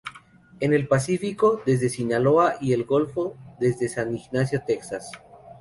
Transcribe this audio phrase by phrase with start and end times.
[0.59, 5.11] En el Pacífico, desde Sinaloa, y en el Golfo, desde San Ignacio, Texas.